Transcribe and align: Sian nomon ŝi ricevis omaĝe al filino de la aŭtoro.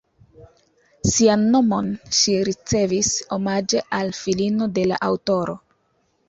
Sian 1.09 1.43
nomon 1.55 1.91
ŝi 2.19 2.33
ricevis 2.47 3.11
omaĝe 3.37 3.83
al 3.99 4.11
filino 4.23 4.71
de 4.79 4.87
la 4.95 4.99
aŭtoro. 5.11 5.57